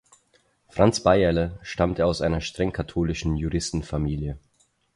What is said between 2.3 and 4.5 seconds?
streng katholischen Juristenfamilie.